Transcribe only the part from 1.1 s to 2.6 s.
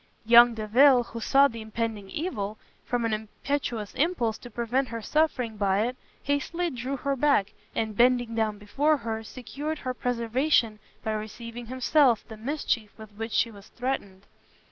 saw the impending evil,